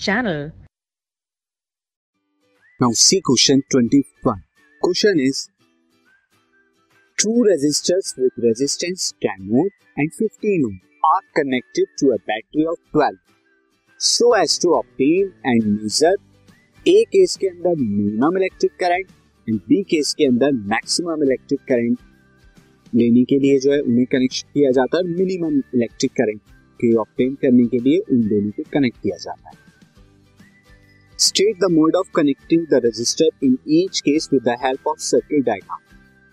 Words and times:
channel. 0.00 0.52
Now 2.80 2.92
see 2.92 3.20
question 3.20 3.62
21. 3.70 4.44
Question 4.82 5.20
is 5.20 5.50
two 7.18 7.44
resistors 7.46 8.16
with 8.16 8.32
resistance 8.38 9.12
10 9.22 9.50
ohm 9.52 9.68
and 9.96 10.14
15 10.14 10.64
ohm 10.64 10.80
are 11.04 11.24
connected 11.38 11.92
to 11.98 12.12
a 12.12 12.18
battery 12.30 12.66
of 12.72 12.78
12 12.92 13.20
so 14.00 14.32
as 14.32 14.58
to 14.58 14.74
obtain 14.80 15.32
and 15.44 15.70
measure 15.76 16.16
A 16.86 17.02
case 17.12 17.36
के 17.40 17.46
अंदर 17.46 17.74
minimum 17.78 18.36
electric 18.36 18.72
current 18.80 19.08
and 19.46 19.58
B 19.68 19.82
case 19.90 20.14
के 20.18 20.26
अंदर 20.26 20.52
maximum 20.70 21.22
electric 21.22 21.60
current 21.68 21.98
लेने 22.92 23.24
के 23.32 23.38
लिए 23.38 23.58
जो 23.64 23.72
है 23.72 23.80
उन्हें 23.80 24.06
कनेक्ट 24.12 24.44
किया 24.54 24.70
जाता 24.78 24.98
है 24.98 25.16
मिनिमम 25.16 25.58
इलेक्ट्रिक 25.74 26.12
करंट 26.20 26.40
के 26.80 26.94
ऑप्टेन 27.02 27.34
करने 27.42 27.66
के 27.74 27.78
लिए 27.88 27.98
उन 28.12 28.22
दोनों 28.28 28.50
को 28.50 28.62
कनेक्ट 28.72 29.02
किया 29.02 29.16
जाता 29.24 29.48
है 29.48 29.69
state 31.30 31.56
the 31.56 31.70
mode 31.70 31.96
of 31.96 32.08
connecting 32.14 32.62
the 32.66 32.80
resistor 32.84 33.46
in 33.46 33.56
each 33.68 34.00
case 34.00 34.28
with 34.32 34.42
the 34.42 34.54
help 34.62 34.86
of 34.88 34.98
circuit 35.00 35.44
diagram 35.44 35.78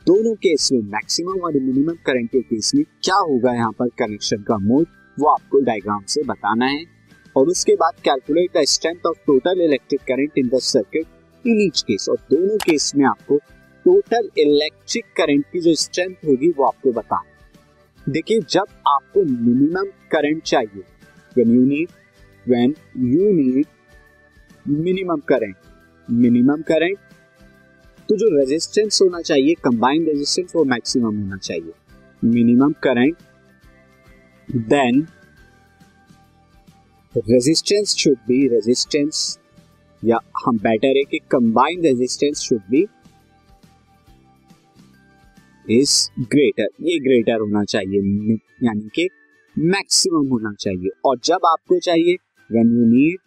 दोनों 0.07 0.33
केस 0.35 0.69
में 0.73 0.79
मैक्सिमम 0.91 1.41
और 1.45 1.53
मिनिमम 1.53 1.97
करंट 2.05 2.29
के 2.29 2.41
केस 2.41 2.71
में 2.75 2.83
क्या 3.03 3.15
होगा 3.15 3.53
यहाँ 3.53 3.71
पर 3.71 3.89
कनेक्शन 3.99 4.41
का 4.43 4.57
मोड 4.59 4.88
वो 5.17 5.27
आपको 5.27 5.59
डायग्राम 5.59 6.03
से 6.07 6.23
बताना 6.23 6.65
है। 6.65 6.83
और 7.35 7.47
उसके 7.47 7.75
बाद 7.75 7.99
calculate 8.05 8.57
the 8.57 8.63
strength 8.67 9.05
of 9.05 9.19
total 9.27 9.61
electric 9.61 10.02
current 10.07 10.38
in 10.38 10.47
the 10.47 10.59
circuit 10.61 11.47
in 11.47 11.61
each 11.61 11.81
case 11.81 12.09
और 12.09 12.17
दोनों 12.31 12.57
केस 12.66 12.91
में 12.95 13.05
आपको 13.05 13.38
टोटल 13.85 14.29
इलेक्ट्रिक 14.39 15.05
करंट 15.17 15.45
की 15.53 15.59
जो 15.59 15.75
स्ट्रेंथ 15.75 16.16
होगी, 16.27 16.49
वो 16.49 16.66
आपको 16.66 16.91
बताना 16.91 18.11
देखिए, 18.11 18.39
जब 18.49 18.66
आपको 18.88 19.23
मिनिमम 19.23 19.91
करंट 20.11 20.43
चाहिए 20.43 20.83
when 21.35 21.55
you 21.55 21.66
need 21.66 21.89
when 22.45 22.75
you 23.13 23.31
need 23.33 23.66
minimum 24.67 25.19
current 25.27 25.55
minimum 26.07 26.61
current 26.61 26.97
तो 28.09 28.15
जो 28.15 28.27
रेजिस्टेंस 28.31 28.99
होना 29.01 29.21
चाहिए 29.21 29.53
कंबाइंड 29.63 30.07
रेजिस्टेंस 30.07 30.51
वो 30.55 30.63
मैक्सिमम 30.65 31.17
होना 31.17 31.37
चाहिए। 31.37 31.71
Minimum 32.23 32.73
current 32.83 33.17
then 34.69 35.05
resistance 37.15 37.95
should 37.95 38.17
be 38.27 38.47
resistance 38.47 39.38
या 40.03 40.19
हम 40.45 40.57
बेटर 40.57 40.97
है 40.97 41.03
कि 41.11 41.19
combined 41.31 41.85
resistance 41.85 42.39
should 42.39 42.61
be 42.71 42.85
is 45.65 45.95
greater 46.21 46.67
ये 46.81 46.97
ग्रेटर 46.99 47.39
होना 47.41 47.63
चाहिए, 47.65 47.99
यानी 48.63 48.89
कि 48.95 49.07
मैक्सिमम 49.55 50.27
होना 50.27 50.53
चाहिए। 50.55 50.89
और 51.05 51.17
जब 51.23 51.45
आपको 51.45 51.79
चाहिए 51.79 52.15
when 52.49 52.75
you 52.75 52.85
need 52.88 53.17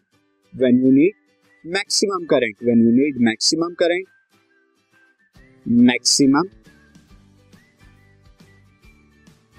when 0.55 0.85
you 0.85 0.91
need 0.93 1.13
maximum 1.65 2.25
current 2.25 2.63
when 2.65 2.83
you 2.83 2.91
need 2.91 3.17
maximum 3.21 3.75
current 3.79 4.07
maximum 5.69 6.47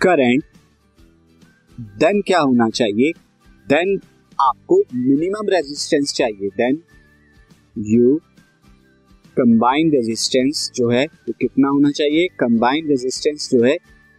current 0.02 0.44
then 2.00 2.22
क्या 2.22 2.40
होना 2.40 2.70
चाहिए? 2.70 3.12
देन 3.68 4.00
आपको 4.40 4.80
मिनिमम 4.96 5.50
रेजिस्टेंस 5.50 6.14
चाहिए। 6.14 6.50
देन 6.58 6.82
यू 7.78 8.16
कंबाइंड 9.38 9.94
रेजिस्टेंस 9.94 10.72
जो 10.76 10.90
है 10.90 11.06
तो 11.08 11.34
कितना 11.34 11.70
होना 11.70 11.92
चाहिए? 11.92 12.28
कंबाइंड 12.40 12.90
रेजिस्टेंस 12.90 13.50
जो 13.52 13.64
है 13.64 13.78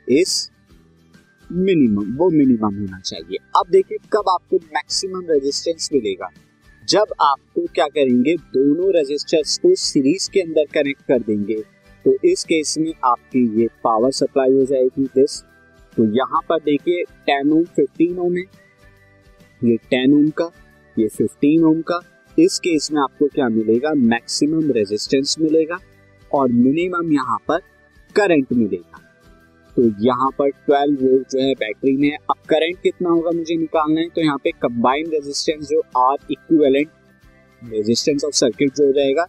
इस 0.08 0.50
मिनिमम 1.52 2.16
वो 2.16 2.30
मिनिमम 2.30 2.80
होना 2.80 3.00
चाहिए। 3.00 3.38
अब 3.56 3.70
देखिए 3.70 3.98
कब 4.12 4.28
आपको 4.28 4.56
मैक्सिमम 4.56 5.26
रेजिस्टेंस 5.30 5.90
मिलेगा। 5.92 6.30
जब 6.82 7.12
आपको 7.22 7.64
क्या 7.74 7.86
करेंगे, 7.86 8.34
दोनों 8.34 8.92
रेजिस्टर्स 8.92 9.56
को 9.58 9.74
सीरीज़ 9.74 10.28
के 10.30 10.40
अंदर 10.40 10.64
कनेक्ट 10.74 11.02
कर 11.02 11.18
देंगे। 11.20 11.54
तो 12.04 12.14
इस 12.24 12.42
केस 12.44 12.74
में 12.78 12.92
आपकी 13.04 13.44
ये 13.60 13.66
पावर 13.84 14.10
सप्लाई 14.12 14.52
हो 14.52 14.64
जाएगी 14.64 15.04
दिस 15.06 15.42
तो 15.96 16.04
यहाँ 16.16 16.40
पर 16.48 16.58
देखिए 16.60 17.02
टेन 17.26 17.52
ओम 17.52 17.64
फिफ्टीन 17.76 18.18
ओम 18.18 18.36
है। 18.36 18.44
ये 19.60 19.76
टेन 19.90 20.14
ओम 20.14 20.28
का, 20.30 20.50
ये 20.96 21.08
फिफ्टीन 21.08 21.64
ओम 21.64 21.80
का। 21.82 22.00
इस 22.38 22.58
केस 22.58 22.88
में 22.92 23.00
आपको 23.02 23.26
क्या 23.26 23.48
मिलेगा? 23.48 23.92
मैक्सिमम 23.94 24.70
रेजिस्टेंस 24.72 25.36
मिलेगा 25.40 25.78
और 26.30 26.48
मिनिमम 26.48 27.12
यहाँ 27.12 27.38
पर 27.48 27.58
करंट 28.16 28.52
मिलेगा। 28.52 29.01
तो 29.76 29.82
यहाँ 30.04 30.30
पर 30.38 30.50
12 30.70 30.96
वोल्ट 31.02 31.30
जो 31.30 31.40
है 31.40 31.52
बैटरी 31.54 31.96
में 31.96 32.10
अब 32.12 32.36
करंट 32.48 32.80
कितना 32.82 33.10
होगा 33.10 33.30
मुझे 33.30 33.56
निकालना 33.56 34.00
है? 34.00 34.08
तो 34.08 34.20
यहाँ 34.20 34.38
पे 34.44 34.50
कंबाइंड 34.62 35.14
रेजिस्टेंस 35.14 35.68
जो 35.68 35.80
R 35.98 36.16
equivalent 36.30 36.88
resistance 37.62 38.24
of 38.24 38.34
circuit 38.34 38.74
जो 38.74 38.86
हो 38.86 38.92
जाएगा 38.92 39.26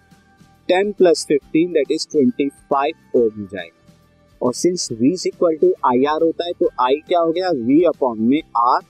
10 0.70 0.92
प्लस 0.98 1.26
15 1.32 1.74
दैट 1.74 1.92
इज़ 1.92 2.08
25 2.18 2.92
ओम 3.16 3.40
हो 3.40 3.48
जाएगा। 3.54 3.80
और 4.42 4.54
since 4.54 4.88
V 4.92 5.14
equal 5.28 5.56
to 5.56 5.74
I 5.86 6.04
R 6.06 6.24
होता 6.24 6.46
है 6.46 6.52
तो 6.60 6.70
I 6.86 6.96
क्या 7.08 7.20
हो 7.20 7.32
गया? 7.32 7.50
V 7.50 7.84
अपॉन 7.88 8.22
में 8.22 8.42
R, 8.64 8.84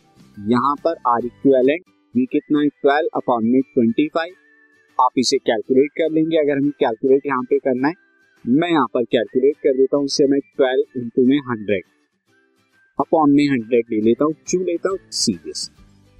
यहाँ 0.50 0.76
पर 0.84 0.96
आर 1.08 1.26
इक्वेलेंट 1.26 1.84
वी 2.16 2.26
कितना 2.26 2.60
है? 2.60 2.68
ट्वेल्व 2.68 3.10
अपॉन 3.16 3.46
में 3.46 3.62
ट्वेंटी 3.62 4.08
फाइव 4.08 4.34
आप 5.00 5.12
इसे 5.18 5.38
कैलकुलेट 5.38 5.92
कर 5.92 6.12
लेंगे। 6.12 6.38
अगर 6.38 6.58
हमें 6.58 6.72
कैलकुलेट 6.80 7.26
यहाँ 7.26 7.44
पे 7.44 7.60
करना 7.60 7.88
है 7.88 7.94
मैं 8.46 8.70
यहाँ 8.70 8.88
पर 8.94 9.04
कैलकुलेट 9.12 9.56
कर 9.64 9.74
देता 9.74 9.98
हूँ 9.98 10.06
उससे 10.06 10.26
मैं 10.28 10.40
ट्वेल्व 10.40 11.00
इंटू 11.00 11.26
में 11.28 11.38
हंड्रेड 11.50 11.84
अपॉन 13.00 13.32
में 13.32 13.44
हंड्रेड 13.50 13.86
ले 13.92 14.00
लेता 14.02 14.26
हूँ, 14.26 14.34
क्यों 14.48 14.64
लेता 14.64 14.90
हूँ? 14.90 14.98
सीरियस 15.12 15.70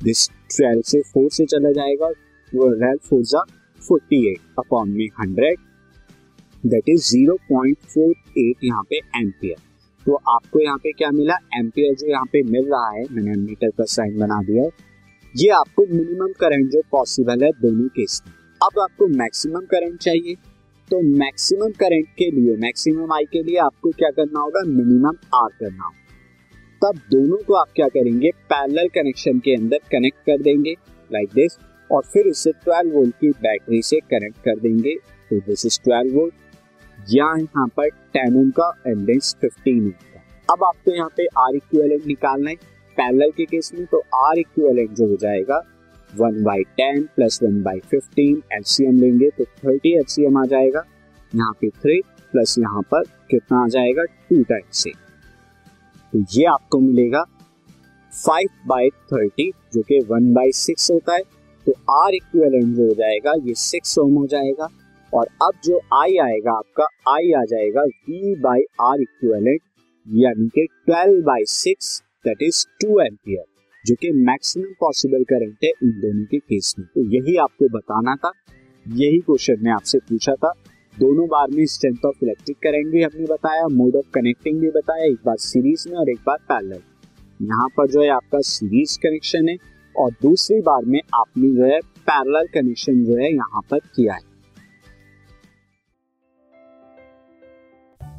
दिस 0.02 0.30
ट्वेल्व 0.30 0.82
से 0.82 1.02
फोर 1.04 1.30
से 1.32 1.46
चला 1.46 1.72
जाएगा 1.72 2.10
ट्वेल्व 2.52 2.98
फोर 3.10 3.22
जा 3.24 3.44
फोर्टी 3.82 4.20
एट 4.32 4.40
अपॉन 4.60 4.90
में 4.90 5.06
hundred 5.20 5.60
that 6.64 6.90
is 6.90 7.10
zero 7.10 7.36
point 7.50 7.78
four 7.94 8.14
eight 8.38 8.64
यहाँ 8.64 8.84
पे 8.90 8.98
एम्पियर 9.20 9.56
तो 10.06 10.16
आपको 10.30 10.60
यहाँ 10.60 10.78
पे 10.78 10.92
क्या 10.92 11.10
मिला? 11.12 11.36
एम्पियर 11.58 11.94
जो 11.96 12.08
यहाँ 12.08 12.26
पे 12.32 12.42
मिल 12.44 12.66
रहा 12.66 12.90
है, 12.90 13.04
मैंने 13.12 13.36
मीटर 13.42 13.70
का 13.70 13.84
साइन 13.88 14.18
बना 14.20 14.42
दिया 14.44 14.64
है, 14.64 14.70
ये 15.36 15.50
आपको 15.52 15.86
मिनिमम 15.92 16.32
करंट 16.40 16.72
जो 16.72 16.82
पॉसिबल 16.92 17.44
है, 17.44 17.52
दोनों 17.62 17.88
केस 17.90 18.22
में. 18.28 18.34
अब 18.62 18.80
आपको 18.82 19.08
मैक्सिमम 19.18 19.66
करंट 19.72 20.00
चाहिए। 20.02 20.36
तो 20.92 21.02
मैक्सिमम 21.02 21.70
करंट 21.70 22.08
के 22.18 22.32
लिए 22.32 22.56
मैक्सिमम 22.56 23.14
आई 23.14 23.26
के 23.26 23.44
लिए 23.44 23.58
आपको 23.58 23.90
क्या 23.90 24.10
करना 24.10 24.40
होगा? 24.40 24.62
मिनिमम 24.68 25.16
आर 25.36 25.50
करना 25.60 25.84
होगा। 25.84 26.00
तब 26.82 26.98
दोनों 27.12 27.38
को 27.38 27.54
आप 27.54 27.68
क्या 27.76 27.88
करेंगे? 27.88 28.32
पैरेलल 28.32 28.88
कनेक्शन 28.88 29.40
के 29.40 29.56
अंदर 29.56 29.78
कनेक्ट 29.92 30.18
कर 30.18 30.42
देंगे 30.42 30.76
लाइक 31.12 31.28
like 31.28 31.36
दिस 31.36 31.58
और 31.92 32.02
फिर 32.14 32.28
इससे 32.28 32.52
12 32.52 32.94
वोल्ट 32.94 33.16
की 33.16 33.30
बैटरी 33.30 33.82
से 33.82 34.00
कनेक्ट 34.00 34.38
कर 34.38 34.60
देंगे। 34.60 34.96
तो 35.32 35.40
दिस 35.40 35.66
इज़ 35.66 35.80
12 35.90 36.14
वोल्ट 36.14 36.34
या 37.14 37.36
यहाँ 37.38 37.68
पर 37.68 37.90
टेन 37.90 38.38
ओम 38.38 38.52
का 38.52 38.82
एंडेंस 38.88 39.36
फिफ्टीन 39.42 39.86
ओम 39.86 39.90
का। 39.90 40.54
अब 40.54 40.64
आपको 40.64 40.92
यहाँ 40.92 41.10
पे 41.18 41.26
आर 41.26 41.56
इक्वेलेंट 41.56 42.06
निकालना 42.08 42.50
है। 42.50 42.56
पैरेलल 42.98 43.32
के 43.32 43.46
केस 43.46 43.72
में 43.74 43.86
तो 43.86 44.04
आर 44.16 44.40
इक्वेलेंट 44.40 44.92
जो 44.92 45.08
हो 45.08 45.16
जाएगा 45.16 45.64
one 46.18 46.44
by 46.44 46.64
ten 46.78 47.04
plus 47.16 47.40
one 47.44 47.62
by 47.64 47.80
fifteen 47.90 48.42
LCM 48.54 49.00
लेंगे 49.00 49.30
तो 49.30 49.44
थर्टी 49.44 49.96
एलसीएम 49.98 50.38
आ 50.38 50.46
जाएगा। 50.46 50.84
यहाँ 51.34 51.54
पे 51.62 51.70
थ्री 51.72 52.00
प्लस 52.34 52.56
यहाँ 52.60 52.82
पर 52.92 53.04
कितना 53.32 53.64
आ 53.64 53.68
जाएगा? 53.68 54.04
टू 54.04 54.44
टाइम्स 54.44 54.84
से 54.84 54.92
तो 56.14 56.24
ये 56.32 56.46
आपको 56.48 56.80
मिलेगा 56.80 57.24
फाइव 58.14 58.50
बाई 58.68 58.90
थर्टी 59.12 59.52
जो 59.74 59.82
कि 59.82 60.00
वन 60.10 60.34
बाई 60.34 60.52
सिक्स 60.56 60.90
होता 60.92 61.14
है। 61.14 61.22
तो 61.68 61.72
आर 61.94 62.16
इक्वेलेंट 62.16 62.76
जो 62.76 62.88
हो 62.88 62.94
जाएगा, 62.94 63.34
ये 63.48 63.54
सिक्स 63.56 63.98
ओम 64.00 64.14
हो 64.16 64.26
जाएगा। 64.28 64.68
और 65.14 65.28
अब 65.44 65.54
जो 65.64 65.80
आई 65.94 66.18
आएगा, 66.20 66.52
आपका 66.52 66.86
आई 67.10 67.32
आ 67.32 67.44
जाएगा 67.46 67.82
वी 67.82 68.36
बाई 68.42 68.64
आर 68.82 69.02
इक्वेलेंट 69.02 69.62
यानी 70.08 70.48
कि 70.56 70.66
twelve 70.86 71.22
by 71.26 71.46
six 71.48 72.00
that 72.26 72.42
is 72.42 72.66
two 72.82 73.00
ampere 73.02 73.44
जो 73.84 73.96
कि 73.96 74.12
मैक्सिमम 74.22 74.74
पॉसिबल 74.80 75.24
करंट 75.24 75.64
है 75.64 75.70
इन 75.84 75.92
दोनों 76.02 76.26
के 76.26 76.38
केस 76.40 76.74
में। 76.80 76.88
तो 76.88 77.02
यही 77.12 77.36
आपको 77.38 77.68
बताना 77.70 78.16
था, 78.16 78.32
यही 78.86 79.20
क्वेश्चन 79.20 79.64
मैं 79.64 79.72
आपसे 79.72 80.00
पूछा 80.00 80.34
था। 80.36 80.52
दोनों 80.98 81.28
बार 81.28 81.52
में 81.52 81.66
स्ट्रेंथ 81.68 82.06
ऑफ़ 82.06 82.24
इलेक्ट्रिक 82.24 82.58
करंट 82.58 82.92
भी 82.92 83.04
हमने 83.04 83.26
बताया 83.26 83.68
मोड 83.74 83.96
ऑफ़ 83.96 84.10
कनेक्टिंग 84.14 84.60
भी 84.62 84.70
बताया, 84.72 85.06
एक 85.06 85.20
बार 85.26 85.38
सीरीज़ 85.40 85.88
में 85.90 85.98
और 85.98 86.10
एक 86.10 86.20
बार 86.28 86.38
पैरेलल 86.50 86.82
यहाँ 87.42 87.68
पर 87.78 87.88
जो 87.92 88.02
है 88.02 88.10
आपका 88.10 88.40
सीरीज़ 88.48 88.98
कनेक्शन 89.04 89.50
है 89.50 89.56
और 89.96 90.12
दूसरी 90.22 90.60
बार 90.62 90.86
में 90.86 91.00
आपने 91.16 91.56
जो 91.56 91.64
है 91.66 91.80
पैरेलल 92.08 92.48
कनेक्शन 92.54 93.04
जो 93.06 93.18
है 93.18 93.34
यहाँ 93.34 93.62
पर 93.72 93.80
किया 93.96 94.14
है। 94.14 94.32